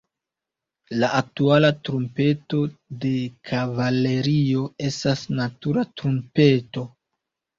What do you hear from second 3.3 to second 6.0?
kavalerio estas natura